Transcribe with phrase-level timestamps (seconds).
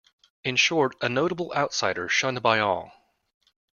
[0.43, 2.91] In short, a notable outsider, shunned by all.